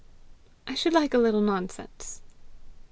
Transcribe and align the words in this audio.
"I 0.65 0.73
should 0.73 0.93
like 0.93 1.13
a 1.13 1.19
little 1.19 1.41
nonsense." 1.41 2.23